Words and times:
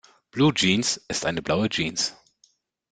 Bluejeans 0.31 0.99
ist 1.09 1.27
eine 1.27 1.43
blaue 1.43 1.69
Jeans. 1.69 2.15